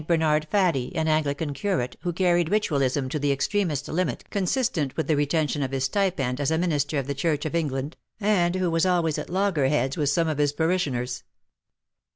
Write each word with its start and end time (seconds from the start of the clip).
Bernard 0.07 0.47
Faddie, 0.49 0.95
an 0.95 1.07
Anglican 1.07 1.53
curate, 1.53 1.95
who 2.01 2.11
carried 2.11 2.49
Ritualism 2.49 3.07
to 3.09 3.19
the 3.19 3.31
extremest 3.31 3.87
limit 3.87 4.27
consistent 4.31 4.97
with 4.97 5.05
the 5.05 5.15
retention 5.15 5.61
of 5.61 5.69
his 5.69 5.83
stipend 5.83 6.39
as 6.41 6.49
a 6.49 6.57
minister 6.57 6.97
of 6.97 7.05
the 7.05 7.13
Church 7.13 7.45
of 7.45 7.53
England, 7.53 7.95
and 8.19 8.55
who 8.55 8.71
was 8.71 8.83
always 8.83 9.19
at 9.19 9.29
loggerheads 9.29 9.97
with 9.97 10.09
some 10.09 10.27
of 10.27 10.39
his 10.39 10.53
parishioners. 10.53 11.21